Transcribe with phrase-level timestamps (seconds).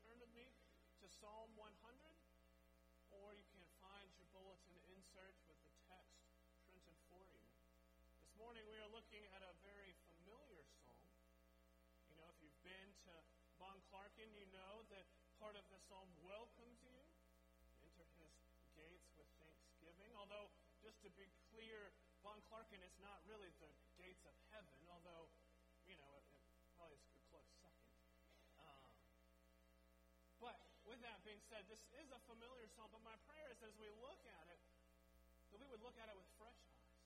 [0.00, 0.48] turn with me
[1.04, 1.68] to Psalm 100,
[3.12, 6.24] or you can find your bulletin insert with the text
[6.64, 7.44] printed for you.
[8.16, 11.12] This morning we are looking at a very familiar psalm.
[12.08, 13.12] You know, if you've been to
[13.60, 15.04] Von Clarken, you know that
[15.36, 16.96] part of the psalm welcomes you.
[17.84, 18.32] Enter his
[18.72, 20.16] gates with thanksgiving.
[20.16, 20.48] Although,
[20.80, 21.92] just to be clear,
[22.24, 23.68] Von Clarken is not really the
[31.52, 34.56] said, this is a familiar psalm, but my prayer is as we look at it,
[35.52, 36.96] that we would look at it with fresh eyes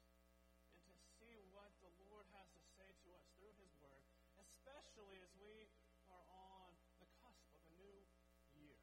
[0.86, 4.06] and to see what the Lord has to say to us through his word,
[4.38, 5.66] especially as we
[6.14, 6.70] are on
[7.02, 7.98] the cusp of a new
[8.54, 8.78] year.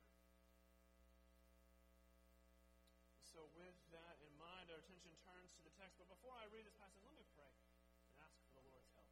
[3.23, 5.95] So, with that in mind, our attention turns to the text.
[5.95, 7.55] But before I read this passage, let me pray
[8.03, 9.07] and ask for the Lord's help.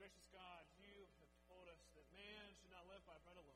[0.00, 3.55] Gracious God, you have told us that man should not live by bread alone,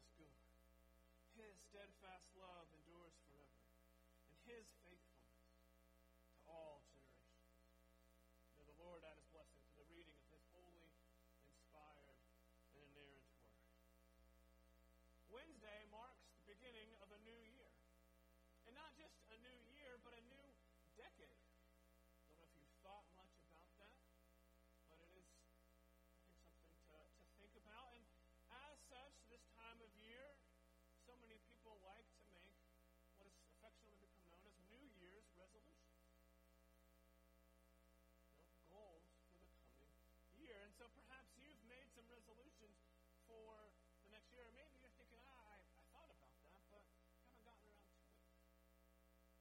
[1.71, 3.63] steadfast love endures forever,
[4.27, 5.55] and his faithfulness
[6.27, 7.71] to all generations.
[8.59, 10.91] May the Lord add his blessing to the reading of his holy,
[11.47, 12.19] inspired,
[12.75, 13.63] and inerrant word.
[15.31, 15.80] Wednesday
[40.81, 42.73] so perhaps you've made some resolutions
[43.29, 43.69] for
[44.01, 44.41] the next year.
[44.41, 46.81] Or maybe you're thinking, ah, I, I thought about that, but
[47.37, 48.25] haven't gotten around to it.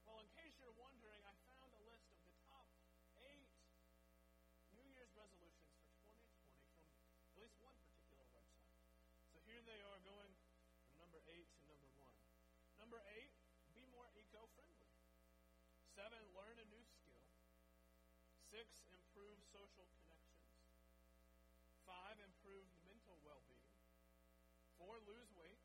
[0.05, 2.69] Well, in case you're wondering, I found a list of the top
[3.25, 3.49] eight
[4.77, 6.28] New Year's resolutions for 2020
[7.17, 8.84] from at least one particular website.
[9.33, 10.37] So here they are going
[10.84, 12.21] from number eight to number one.
[12.77, 13.33] Number eight,
[13.72, 14.93] be more eco friendly.
[15.97, 17.25] Seven, learn a new skill.
[18.53, 19.89] Six, improve social
[25.06, 25.59] lose weight.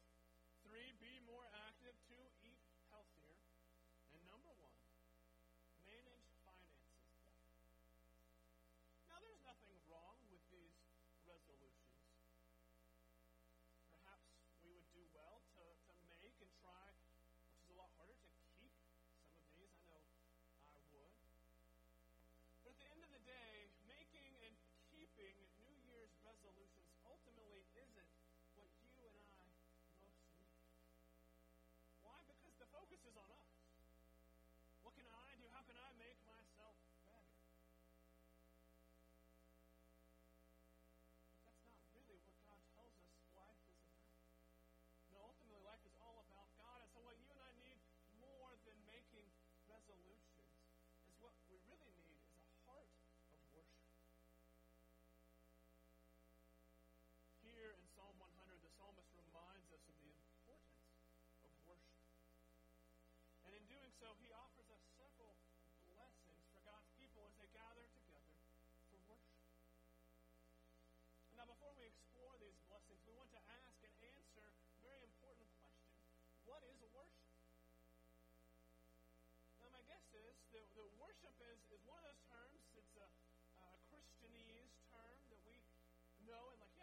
[63.96, 65.40] So, he offers us several
[65.88, 68.36] blessings for God's people as they gather together
[68.92, 69.40] for worship.
[71.40, 75.48] Now, before we explore these blessings, we want to ask and answer a very important
[75.64, 75.96] question
[76.44, 77.32] What is worship?
[79.64, 83.08] Now, my guess is that, that worship is, is one of those terms, it's a,
[83.64, 85.56] a Christianese term that we
[86.28, 86.75] know and, like,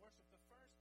[0.00, 0.26] worship.
[0.34, 0.77] The first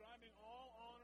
[0.00, 0.99] striving all on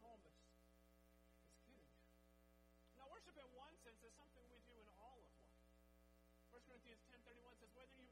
[0.00, 0.64] psalmist is.
[2.96, 5.60] Now, worship in one sense is something we do in all of life.
[6.54, 8.08] 1 Corinthians 10.31 says, whether you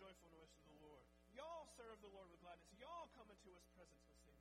[0.00, 1.04] joyful noise to the Lord.
[1.36, 2.68] Y'all serve the Lord with gladness.
[2.80, 4.31] Y'all come into his presence with singing.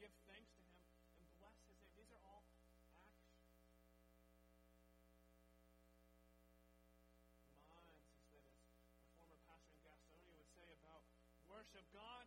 [0.00, 0.80] give thanks to him
[1.20, 1.92] and bless his name.
[1.92, 2.40] These are all
[2.96, 3.20] actions.
[7.68, 8.48] Mines, he then
[8.96, 11.04] as a former pastor in Gastonia would say about
[11.44, 12.19] worship God.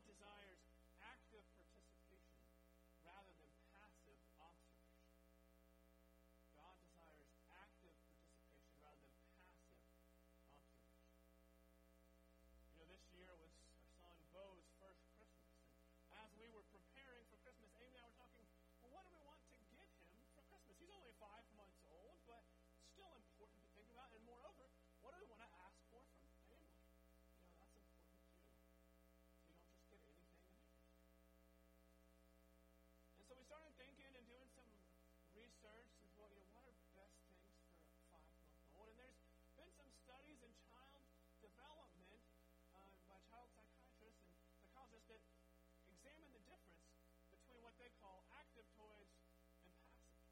[47.83, 49.11] they call active toys
[49.59, 50.23] and passive.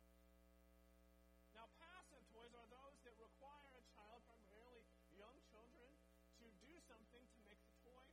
[1.51, 5.91] Now, passive toys are those that require a child, primarily young children,
[6.39, 8.08] to do something to make the toy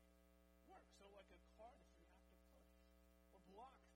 [0.67, 0.91] work.
[0.99, 2.67] So, like a car that you have to push,
[3.31, 3.88] or blocks.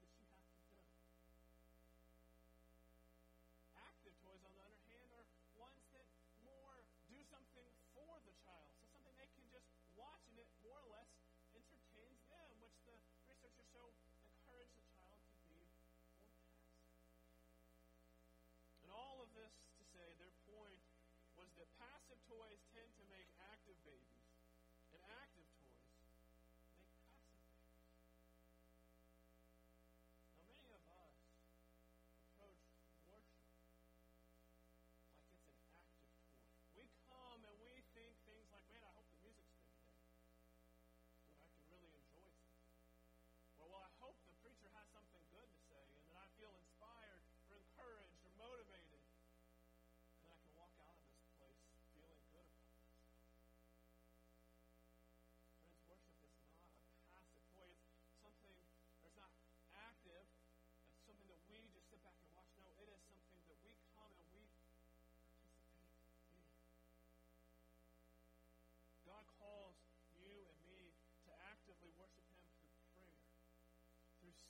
[21.62, 23.30] that passive toys tend to make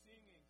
[0.01, 0.42] singing.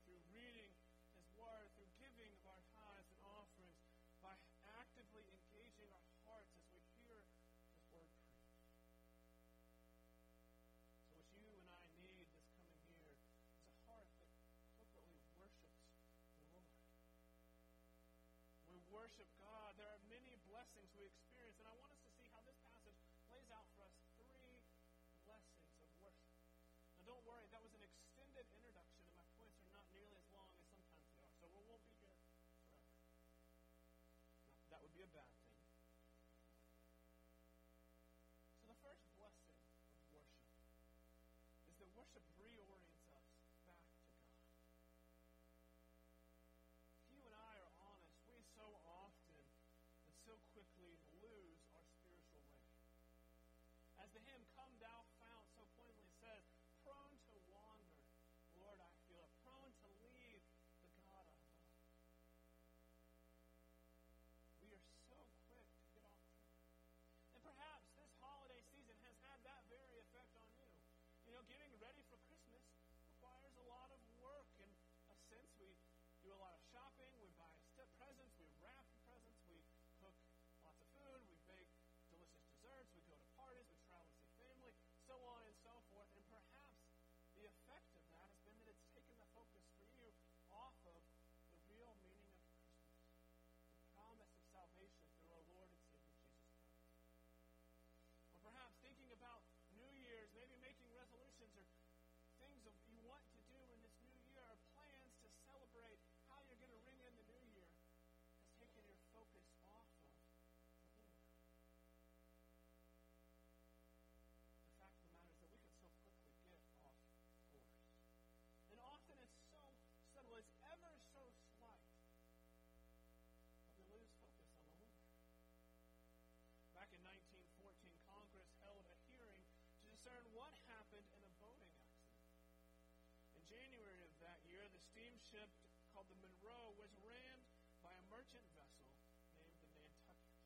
[133.52, 135.52] January of that year, the steamship
[135.92, 137.44] called the Monroe was rammed
[137.84, 138.88] by a merchant vessel
[139.36, 140.40] named the Nantucket.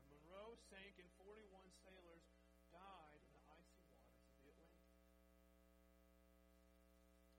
[0.00, 1.52] The Monroe sank and 41
[1.84, 2.24] sailors
[2.72, 4.88] died in the icy waters of the Atlantic.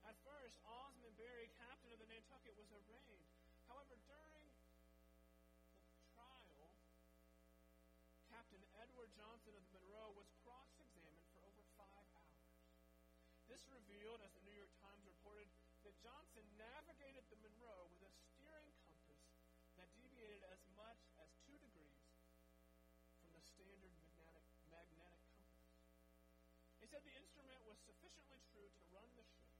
[0.06, 3.34] At first, Osmond Berry, captain of the Nantucket, was arraigned.
[3.66, 4.54] However, during
[5.98, 6.78] the trial,
[8.30, 10.63] Captain Edward Johnson of the Monroe was crossed
[13.54, 15.46] this revealed, as the New York Times reported,
[15.86, 19.22] that Johnson navigated the Monroe with a steering compass
[19.78, 22.02] that deviated as much as two degrees
[23.22, 24.42] from the standard magnetic,
[24.74, 25.70] magnetic compass.
[26.82, 29.54] He said the instrument was sufficiently true to run the ship,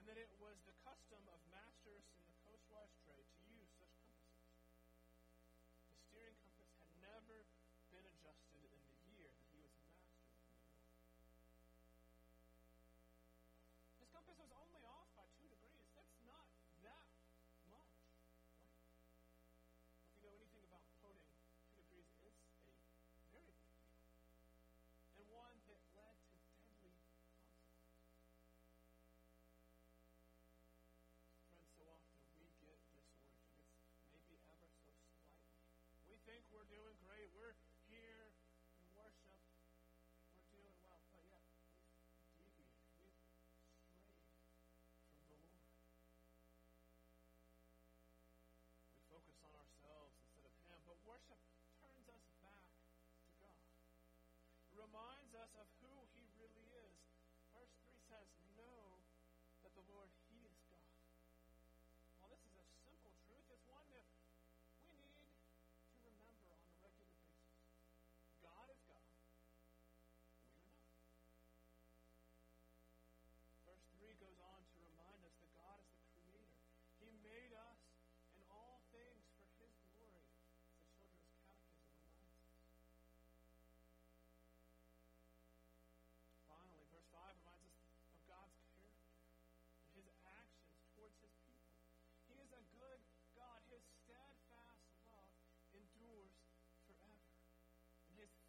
[0.00, 2.96] and that it was the custom of masters in the coastwise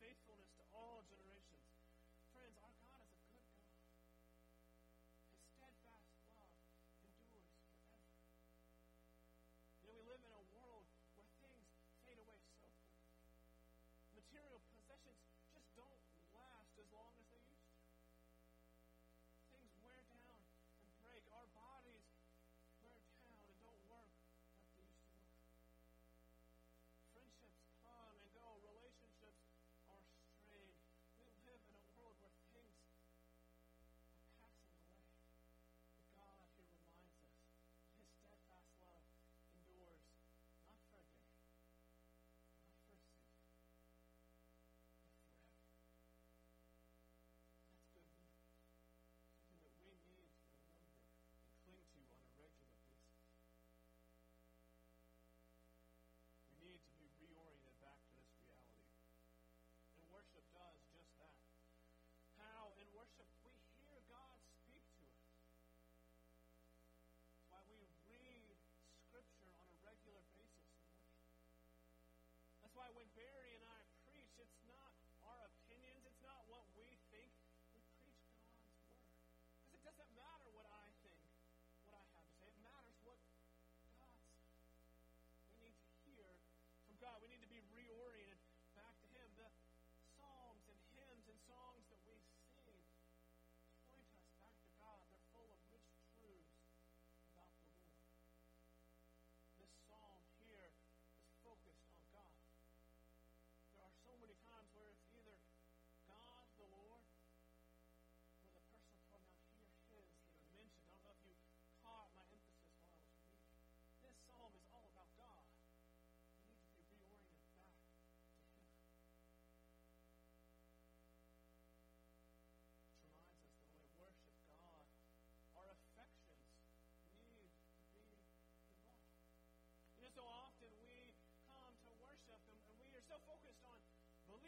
[0.07, 0.96] faithfulness to all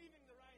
[0.00, 0.49] leaving the right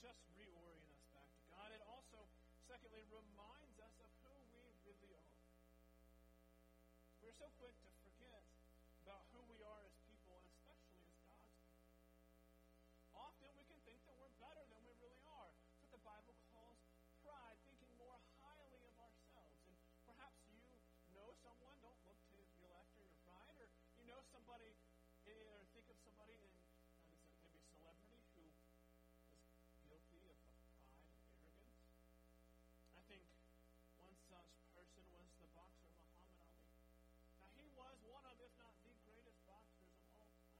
[0.00, 2.28] just reorient us back to God, it also,
[2.68, 5.40] secondly, reminds us of who we really are.
[7.24, 7.95] We're so quick to
[37.76, 40.56] was one of, if not the greatest boxers of all time.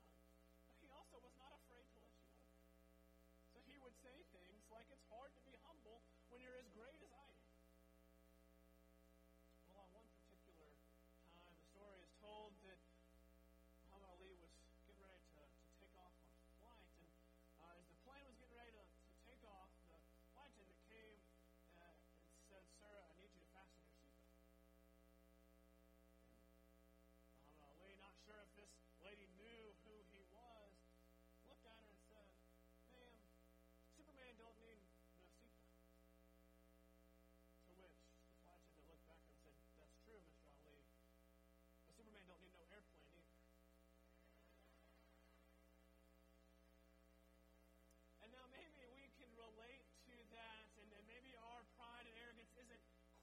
[0.69, 2.53] But he also was not afraid to let you know.
[3.51, 7.01] So he would say things like, It's hard to be humble when you're as great
[7.01, 7.26] as I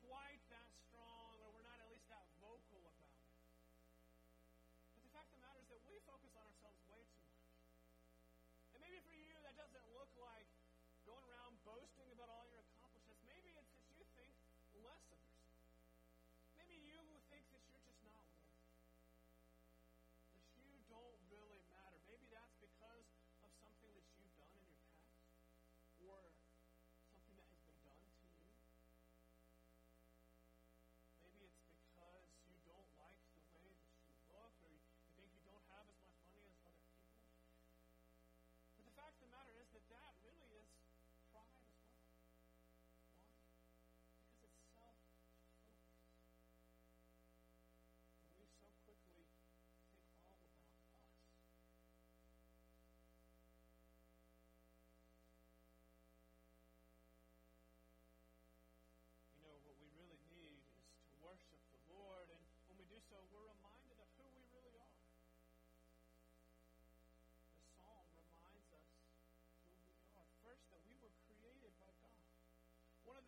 [0.07, 3.39] quite that strong, or we're not at least that vocal about it.
[4.95, 7.47] But the fact of the matter is that we focus on ourselves way too much.
[8.75, 10.47] And maybe for you, that doesn't look like
[11.07, 12.42] going around boasting about all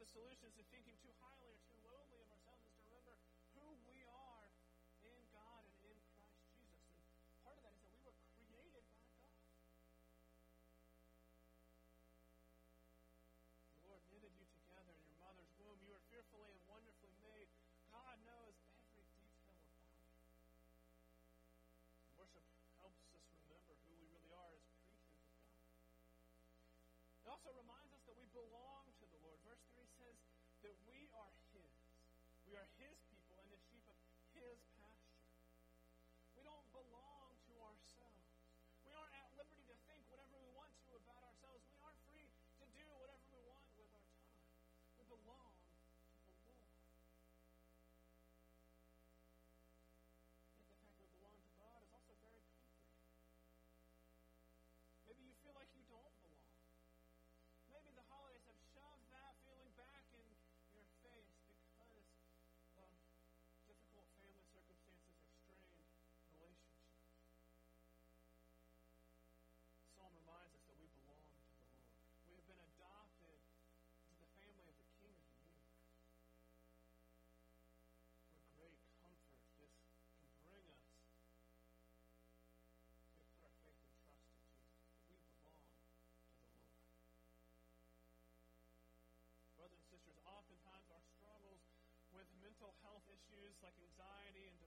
[0.06, 1.65] the solutions and thinking too highly
[30.66, 31.45] that we are
[92.66, 94.65] mental health issues like anxiety and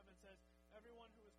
[0.00, 0.40] 7 says,
[0.72, 1.36] Everyone who is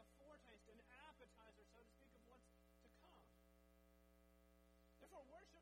[0.00, 0.80] a foretaste, an
[1.12, 2.48] appetizer, so to speak, of what's
[2.80, 3.20] to come.
[4.96, 5.60] Therefore, worship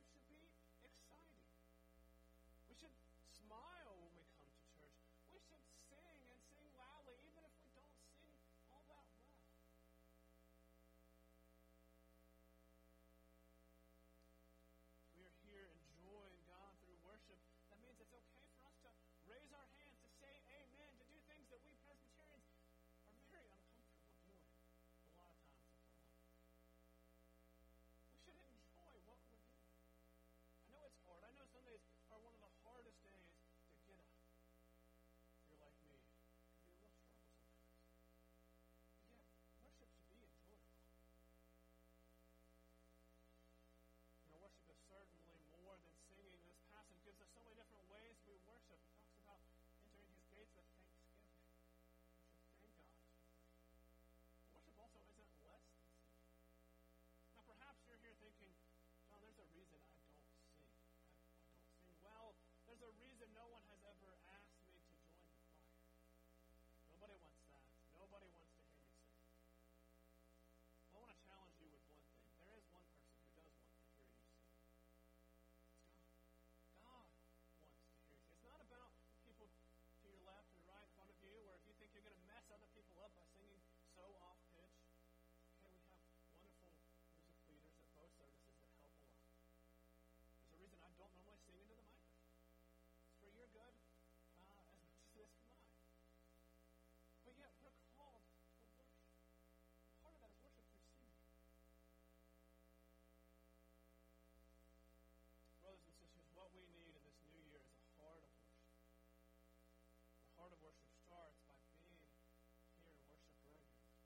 [110.49, 112.25] heart of worship starts by being here
[112.73, 114.01] in worship regularly.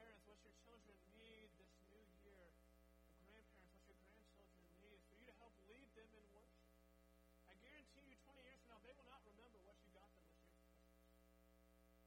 [0.00, 2.56] Parents, what your children need this new year,
[3.20, 6.72] or grandparents, what your grandchildren need is for you to help lead them in worship.
[7.44, 10.24] I guarantee you 20 years from now, they will not remember what you got them
[10.32, 11.20] this year for Christmas.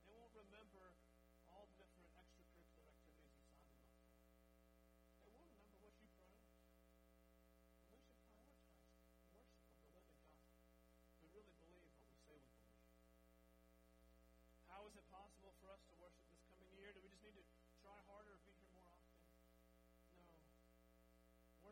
[0.09, 1.04] They won't remember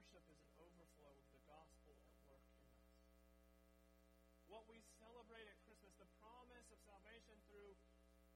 [0.04, 2.92] Worship is an overflow of the gospel at work in us.
[4.52, 7.72] What we celebrate at Christmas, the promise of salvation through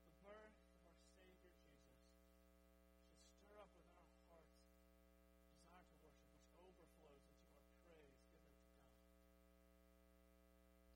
[0.08, 2.08] the birth of our Savior Jesus,
[3.19, 4.56] should stir up within our hearts
[5.60, 8.88] desire to worship, which overflows into our praise given to God.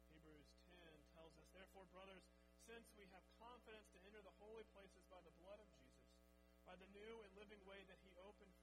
[0.07, 2.23] Hebrews 10 tells us, Therefore, brothers,
[2.63, 6.15] since we have confidence to enter the holy places by the blood of Jesus,
[6.63, 8.55] by the new and living way that he opened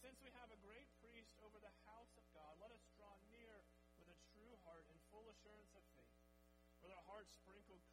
[0.00, 3.60] since we have a great priest over the house of God, let us draw near
[4.00, 6.24] with a true heart and full assurance of faith,
[6.80, 7.84] with our hearts sprinkled